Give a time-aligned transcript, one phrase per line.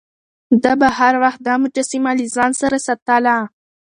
[0.63, 3.35] ده به هر وخت دا مجسمه له ځان سره ساتله.